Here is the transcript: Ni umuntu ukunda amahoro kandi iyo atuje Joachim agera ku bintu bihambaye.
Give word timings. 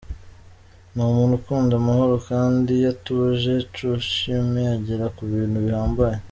Ni 0.93 1.01
umuntu 1.09 1.33
ukunda 1.39 1.73
amahoro 1.81 2.15
kandi 2.29 2.69
iyo 2.79 2.89
atuje 2.95 3.51
Joachim 3.73 4.49
agera 4.75 5.05
ku 5.15 5.21
bintu 5.31 5.57
bihambaye. 5.67 6.17